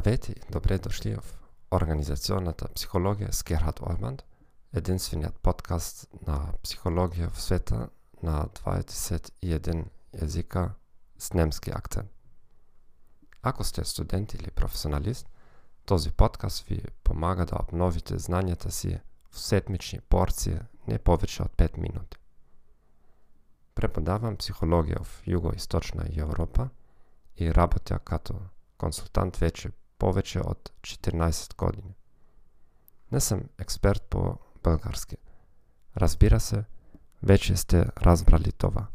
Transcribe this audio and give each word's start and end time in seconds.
Здравейте 0.00 0.32
и 0.32 0.52
добре 0.52 0.78
дошли 0.78 1.16
в 1.16 1.24
Организационната 1.70 2.68
психология 2.68 3.32
с 3.32 3.44
Герхард 3.44 3.80
Ойманд, 3.80 4.24
единственият 4.74 5.40
подкаст 5.40 6.08
на 6.26 6.52
психология 6.62 7.30
в 7.30 7.42
света 7.42 7.88
на 8.22 8.46
21 8.46 9.84
езика 10.12 10.70
с 11.18 11.32
немски 11.32 11.70
акцент. 11.70 12.10
Ако 13.42 13.64
сте 13.64 13.84
студент 13.84 14.34
или 14.34 14.50
професионалист, 14.50 15.28
този 15.84 16.10
подкаст 16.10 16.64
ви 16.64 16.84
помага 17.04 17.46
да 17.46 17.58
обновите 17.62 18.18
знанията 18.18 18.70
си 18.70 19.00
в 19.30 19.40
седмични 19.40 20.00
порции 20.00 20.58
не 20.88 20.98
повече 20.98 21.42
от 21.42 21.52
5 21.56 21.78
минути. 21.78 22.18
Преподавам 23.74 24.36
психология 24.36 24.98
в 25.02 25.22
Юго-Источна 25.26 26.20
Европа 26.22 26.68
и 27.36 27.54
работя 27.54 27.98
като 27.98 28.34
консултант 28.78 29.36
вече 29.36 29.70
повече 30.00 30.40
от 30.40 30.70
14 30.80 31.56
години. 31.56 31.94
Не 33.12 33.20
съм 33.20 33.42
експерт 33.58 34.02
по 34.02 34.38
български. 34.62 35.16
Разбира 35.96 36.40
се, 36.40 36.64
вече 37.22 37.56
сте 37.56 37.86
разбрали 38.02 38.52
това. 38.52 38.86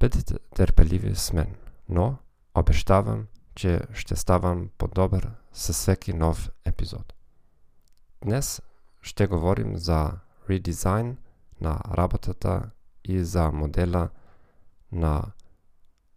Бъдете 0.00 0.38
търпеливи 0.38 1.14
с 1.14 1.32
мен, 1.32 1.56
но 1.88 2.16
обещавам, 2.54 3.26
че 3.54 3.80
ще 3.92 4.16
ставам 4.16 4.70
по-добър 4.78 5.30
със 5.52 5.76
всеки 5.76 6.12
нов 6.12 6.50
епизод. 6.64 7.14
Днес 8.22 8.62
ще 9.02 9.26
говорим 9.26 9.76
за 9.76 10.12
редизайн 10.50 11.16
на 11.60 11.80
работата 11.96 12.70
и 13.04 13.24
за 13.24 13.52
модела 13.52 14.10
на 14.92 15.24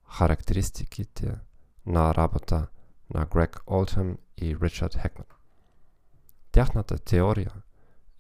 характеристиките 0.09 1.38
на 1.86 2.16
работа 2.16 2.67
на 3.13 3.25
Грег 3.25 3.59
Олтъм 3.67 4.17
и 4.38 4.57
Ричард 4.61 4.95
Хекман. 4.95 5.27
Тяхната 6.52 6.99
теория 6.99 7.52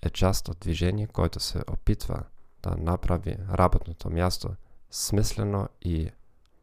е 0.01 0.09
част 0.09 0.47
от 0.47 0.59
движение, 0.59 1.07
който 1.07 1.39
се 1.39 1.63
опитва 1.67 2.23
да 2.63 2.75
направи 2.77 3.37
работното 3.49 4.09
място 4.09 4.55
смислено 4.91 5.69
и 5.81 6.11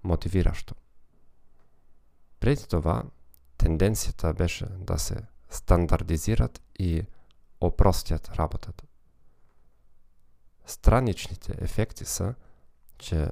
мотивиращо. 0.05 0.75
Преди 2.41 2.67
това, 2.69 3.03
тенденцията 3.59 4.35
беше 4.35 4.67
да 4.67 4.99
се 4.99 5.17
стандартизират 5.51 6.63
и 6.79 7.03
опростят 7.61 8.29
работата. 8.29 8.85
Страничните 10.67 11.55
ефекти 11.59 12.05
са, 12.05 12.35
че 12.99 13.29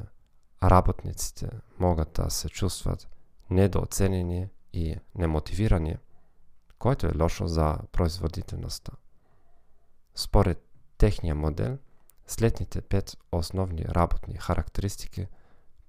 работниците 0.63 1.51
могат 1.79 2.13
да 2.13 2.31
се 2.31 2.49
чувстват 2.49 3.09
недооценени 3.51 4.49
и 4.75 4.97
немотивирани, 5.15 5.97
което 6.79 7.07
е 7.07 7.17
лошо 7.23 7.47
за 7.47 7.79
производителността. 7.93 8.93
Според 10.15 10.65
техния 10.99 11.35
модел, 11.35 11.79
следните 12.27 12.81
пет 12.81 13.17
основни 13.33 13.85
работни 13.85 14.39
характеристики 14.39 15.27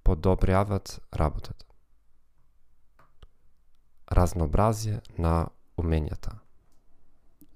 подобряват 0.03 1.01
работата. 1.16 1.66
Разнообразие 4.12 5.01
на 5.18 5.47
уменията. 5.78 6.40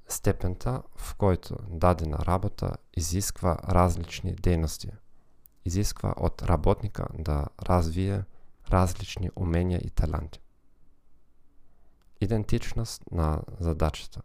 Степента, 0.07 0.83
в 0.95 1.15
който 1.15 1.55
дадена 1.69 2.17
работа 2.17 2.71
изисква 2.97 3.57
различни 3.69 4.35
дейности, 4.35 4.91
изисква 5.65 6.13
от 6.17 6.41
работника 6.41 7.07
да 7.13 7.45
развие 7.61 8.23
различни 8.71 9.29
умения 9.35 9.79
и 9.83 9.89
таланти. 9.89 10.39
Идентичност 12.29 13.11
на 13.11 13.41
задачата. 13.59 14.21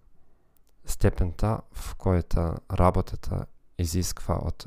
Степента, 0.85 1.61
в 1.73 1.97
която 1.97 2.55
работата 2.73 3.47
изисква 3.79 4.35
от 4.35 4.67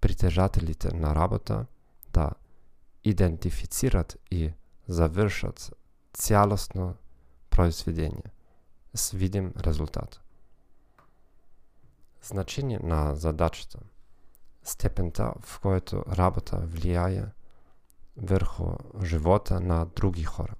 притежателите 0.00 0.94
на 0.94 1.14
работа 1.14 1.66
да 2.12 2.30
идентифицират 3.04 4.16
и 4.30 4.52
завършат 4.88 5.74
цялостно 6.12 6.94
произведение 7.50 8.32
с 8.94 9.10
видим 9.10 9.52
резултат. 9.66 10.20
Значение 12.22 12.80
на 12.82 13.14
задачата. 13.14 13.78
Степента, 14.62 15.32
в 15.40 15.60
която 15.60 16.04
работа 16.12 16.56
влияе 16.56 17.26
върху 18.16 18.72
живота 19.04 19.60
на 19.60 19.84
други 19.84 20.24
хора. 20.24 20.54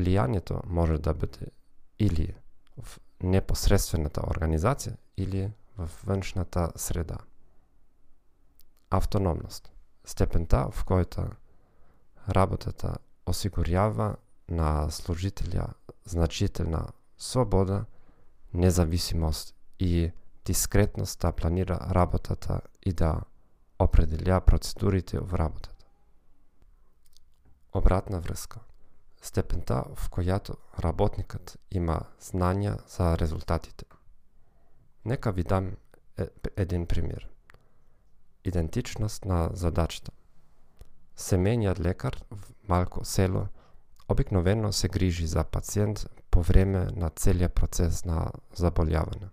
Влиянието 0.00 0.60
може 0.66 0.98
да 0.98 1.14
бъде 1.14 1.46
или 1.98 2.34
в 2.82 3.00
непосредствената 3.22 4.22
организация, 4.30 4.96
или 5.16 5.52
в 5.78 5.90
външната 6.04 6.72
среда. 6.76 7.18
Автономност. 8.90 9.72
Степента, 10.04 10.70
в 10.70 10.84
който 10.84 11.24
работата 12.28 12.96
осигурява 13.26 14.16
на 14.48 14.90
служителя 14.90 15.68
значителна 16.04 16.86
свобода, 17.18 17.84
независимост 18.54 19.54
и 19.78 20.12
дискретност 20.44 21.20
да 21.20 21.32
планира 21.32 21.78
работата 21.90 22.60
и 22.82 22.92
да 22.92 23.20
определя 23.78 24.40
процедурите 24.40 25.18
в 25.18 25.34
работата. 25.34 25.86
Обратна 27.72 28.20
връзка. 28.20 28.60
Степента, 29.22 29.84
в 29.94 30.10
която 30.10 30.56
работникът 30.78 31.58
има 31.70 32.00
знания 32.20 32.78
за 32.88 33.18
резултатите. 33.18 33.84
Нека 35.04 35.32
ви 35.32 35.42
дам 35.42 35.76
е, 36.18 36.26
един 36.56 36.86
пример. 36.86 37.28
Идентичност 38.44 39.24
на 39.24 39.50
задачата. 39.52 40.12
Семейният 41.16 41.80
лекар 41.80 42.24
в 42.30 42.52
малко 42.68 43.04
село 43.04 43.46
обикновено 44.08 44.72
се 44.72 44.88
грижи 44.88 45.26
за 45.26 45.44
пациент 45.44 46.06
по 46.30 46.42
време 46.42 46.88
на 46.96 47.10
целия 47.10 47.48
процес 47.48 48.04
на 48.04 48.32
заболяване. 48.54 49.28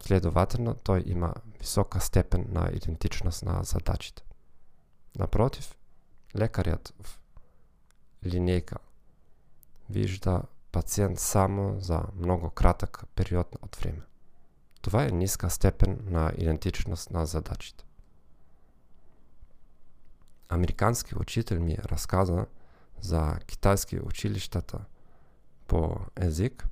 Следователно, 0.00 0.74
той 0.74 1.02
има 1.06 1.34
висока 1.60 2.00
степен 2.00 2.46
на 2.48 2.70
идентичност 2.72 3.42
на 3.42 3.62
задачите. 3.62 4.22
Напротив, 5.18 5.76
лекарят 6.36 6.94
в 7.02 7.20
линейка 8.26 8.76
вижда 9.90 10.42
пациент 10.72 11.18
само 11.18 11.80
за 11.80 12.02
много 12.16 12.50
кратък 12.50 13.04
период 13.14 13.56
от 13.62 13.76
време. 13.76 14.02
Това 14.82 15.04
е 15.04 15.10
ниска 15.10 15.50
степен 15.50 15.98
на 16.04 16.32
идентичност 16.38 17.10
на 17.10 17.26
задачите. 17.26 17.84
Американски 20.48 21.18
учител 21.18 21.60
ми 21.60 21.78
разказа 21.78 22.46
за 23.00 23.38
китайски 23.46 24.00
училищата 24.00 24.84
по 25.66 25.96
език, 26.16 26.66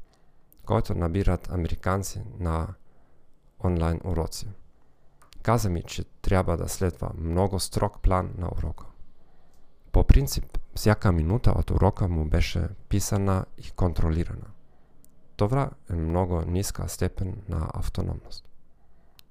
който 0.66 0.94
набират 0.94 1.52
американци 1.52 2.22
на 2.38 2.74
онлайн 3.64 4.00
уроци. 4.04 4.48
Каза 5.42 5.70
ми, 5.70 5.82
че 5.82 6.04
трябва 6.04 6.56
да 6.56 6.68
следва 6.68 7.10
много 7.14 7.60
строг 7.60 8.00
план 8.00 8.34
на 8.38 8.48
урока. 8.48 8.84
По 9.92 10.04
принцип, 10.04 10.58
всяка 10.74 11.12
минута 11.12 11.50
от 11.50 11.70
урока 11.70 12.08
му 12.08 12.24
беше 12.24 12.68
писана 12.88 13.44
и 13.58 13.70
контролирана. 13.70 14.46
Това 15.36 15.70
е 15.90 15.92
много 15.92 16.40
ниска 16.40 16.88
степен 16.88 17.42
на 17.48 17.68
автономност. 17.74 18.48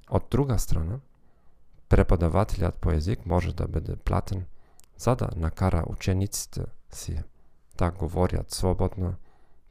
От 0.09 0.27
друга 0.31 0.59
страна, 0.59 0.99
преподавателят 1.89 2.77
по 2.77 2.91
език 2.91 3.25
може 3.25 3.55
да 3.55 3.67
бъде 3.67 3.95
платен, 3.95 4.45
за 4.97 5.15
да 5.15 5.29
накара 5.35 5.83
учениците 5.87 6.65
си 6.91 7.23
да 7.77 7.91
говорят 7.91 8.51
свободно, 8.51 9.15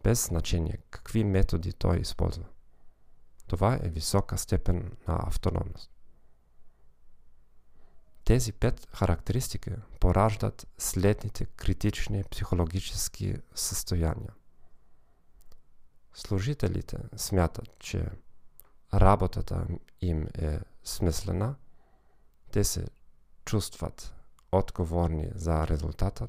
без 0.03 0.27
значение 0.27 0.79
какви 0.91 1.25
методи 1.25 1.73
той 1.73 1.99
използва. 1.99 2.45
Това 3.47 3.79
е 3.83 3.89
висока 3.89 4.39
степен 4.39 4.93
на 5.09 5.19
автономност. 5.27 5.91
Тези 8.31 8.53
пет 8.53 8.89
характеристики 8.95 9.71
пораждат 10.01 10.67
следните 10.79 11.47
критични 11.47 12.25
психологически 12.25 13.37
състояния. 13.55 14.35
Служителите 16.15 16.99
смятат, 17.17 17.79
че 17.79 18.07
работата 18.95 19.67
им 20.01 20.27
е 20.39 20.61
смислена, 20.85 21.55
те 22.51 22.65
се 22.65 22.87
чувстват 23.45 24.15
отговорни 24.53 25.31
за 25.35 25.67
резултата 25.67 26.29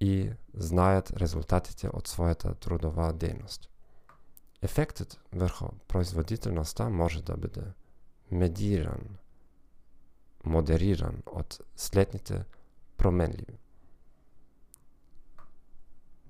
и 0.00 0.30
знаят 0.54 1.10
резултатите 1.10 1.88
от 1.88 2.08
своята 2.08 2.54
трудова 2.54 3.12
дейност. 3.12 3.70
Ефектът 4.62 5.20
върху 5.32 5.68
производителността 5.88 6.88
може 6.88 7.22
да 7.22 7.36
бъде 7.36 7.62
медиран, 8.30 9.18
модериран 10.44 11.22
от 11.26 11.60
следните 11.76 12.44
променливи. 12.96 13.58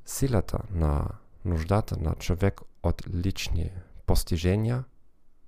Силата 0.06 0.58
на 0.70 1.08
нуждата 1.44 1.96
на 1.96 2.14
човек 2.14 2.60
от 2.82 3.08
лични 3.08 3.72
постижения, 4.06 4.84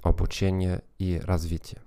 обучение 0.05 0.81
и 0.99 1.21
развитие. 1.21 1.79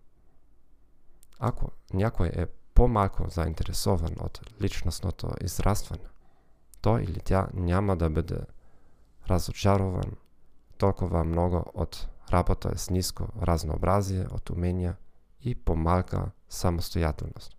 Ако 1.40 1.72
някой 1.94 2.28
е 2.28 2.46
по-малко 2.74 3.30
заинтересован 3.30 4.16
от 4.20 4.42
личностното 4.62 5.30
израстване, 5.44 6.10
той 6.82 7.04
или 7.04 7.20
тя 7.20 7.48
няма 7.54 7.98
да 7.98 8.10
бъде 8.10 8.40
разочарован 9.30 10.12
толкова 10.78 11.24
много 11.24 11.66
от 11.74 12.08
работа 12.34 12.78
с 12.78 12.90
ниско 12.90 13.28
разнообразие 13.42 14.26
от 14.32 14.50
умения 14.50 14.96
и 15.42 15.56
по-малка 15.56 16.32
самостоятелност. 16.50 17.58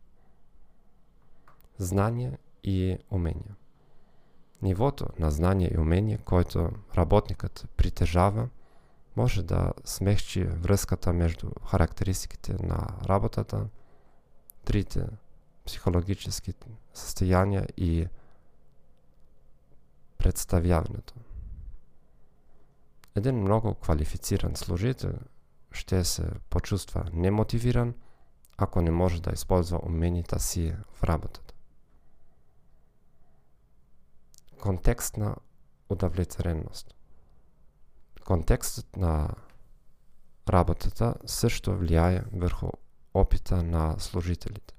Знание 1.78 2.38
и 2.64 2.98
умения. 3.10 3.56
Нивото 4.62 5.06
на 5.18 5.30
знание 5.30 5.70
и 5.74 5.78
умение, 5.78 6.18
който 6.18 6.70
работникът 6.96 7.68
притежава, 7.76 8.48
може 9.16 9.42
да 9.42 9.72
смекчи 9.84 10.44
връзката 10.44 11.12
между 11.12 11.50
характеристиките 11.66 12.56
на 12.62 12.86
работата, 13.08 13.66
трите 14.64 15.06
психологически 15.66 16.54
състояния 16.94 17.66
и 17.76 18.06
представяването. 20.18 21.14
Един 23.16 23.40
много 23.40 23.74
квалифициран 23.74 24.56
служител 24.56 25.12
ще 25.72 26.04
се 26.04 26.30
почувства 26.50 27.04
немотивиран, 27.12 27.94
ако 28.56 28.80
не 28.80 28.90
може 28.90 29.22
да 29.22 29.30
използва 29.30 29.80
уменията 29.82 30.40
си 30.40 30.74
в 30.92 31.04
работата. 31.04 31.54
Контекстна 34.60 35.36
удовлетвореност. 35.88 36.94
Контекстът 38.24 38.96
на 38.96 39.30
работата 40.50 41.14
също 41.26 41.76
влияе 41.76 42.22
върху 42.32 42.68
опита 43.14 43.62
на 43.62 43.98
служителите. 43.98 44.74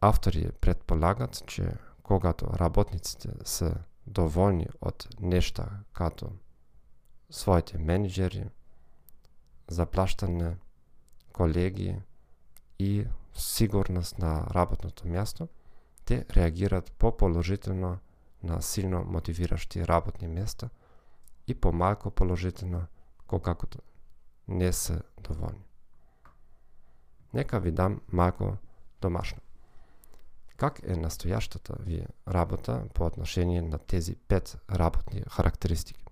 Автори 0.00 0.50
предполагат, 0.60 1.42
че 1.46 1.72
когато 2.02 2.46
работниците 2.46 3.28
са 3.44 3.74
доволни 4.06 4.66
от 4.80 5.08
неща 5.20 5.68
като 5.92 6.30
своите 7.30 7.78
менеджери, 7.78 8.44
заплащане, 9.68 10.56
колеги 11.32 12.00
и 12.78 13.06
сигурност 13.34 14.18
на 14.18 14.46
работното 14.54 15.08
място, 15.08 15.48
те 16.04 16.24
реагират 16.36 16.92
по-положително 16.92 17.98
на 18.42 18.62
силно 18.62 19.04
мотивиращи 19.04 19.86
работни 19.86 20.28
места 20.28 20.68
и 21.46 21.54
по-малко 21.54 22.10
положително, 22.10 22.86
когато 23.26 23.78
не 24.48 24.72
са 24.72 25.02
доволни. 25.20 25.64
Нека 27.34 27.60
ви 27.60 27.70
дам 27.70 28.00
малко 28.12 28.56
домашно. 29.00 29.38
Как 30.56 30.80
е 30.82 30.96
настоящата 30.96 31.76
ви 31.80 32.06
работа 32.28 32.84
по 32.94 33.06
отношение 33.06 33.62
на 33.62 33.78
тези 33.78 34.16
пет 34.16 34.58
работни 34.70 35.22
характеристики? 35.30 36.05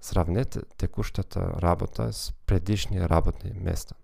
Сравнете 0.00 0.62
текущата 0.76 1.40
работа 1.40 2.12
с 2.12 2.32
предишни 2.46 3.08
работни 3.08 3.52
места. 3.52 3.94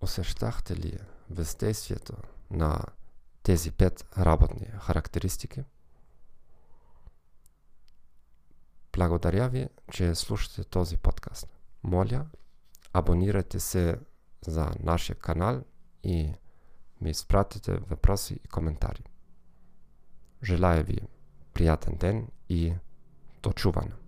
Усещахте 0.00 0.76
ли 0.76 0.98
въздействието 1.30 2.16
на 2.50 2.80
тези 3.42 3.70
пет 3.70 4.06
работни 4.18 4.66
характеристики? 4.66 5.64
Благодаря 8.92 9.48
ви, 9.48 9.68
че 9.92 10.14
слушате 10.14 10.64
този 10.64 10.96
подкаст. 10.96 11.48
Моля, 11.82 12.26
абонирайте 12.92 13.60
се 13.60 13.98
за 14.46 14.70
нашия 14.80 15.16
канал 15.16 15.62
и 16.02 16.34
ми 17.00 17.10
изпратите 17.10 17.76
въпроси 17.76 18.40
и 18.44 18.48
коментари. 18.48 19.04
Желая 20.42 20.82
ви 20.82 20.98
приятен 21.54 21.96
ден 21.96 22.28
и 22.48 22.74
Toczuwan. 23.44 23.94